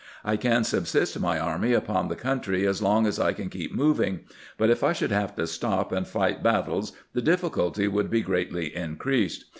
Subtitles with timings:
[0.25, 4.21] I can subsist my army upon the country as long as I can keep moving;
[4.57, 8.75] but if I should have to stop and fight battles the difficulty would be greatly
[8.75, 9.45] increased.